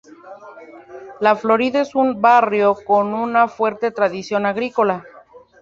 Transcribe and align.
La 1.19 1.35
Florida 1.35 1.79
es 1.81 1.93
un 1.93 2.19
barrio 2.23 2.73
con 2.87 3.13
una 3.13 3.47
fuerte 3.47 3.91
tradición 3.91 4.47
agrícola. 4.47 5.05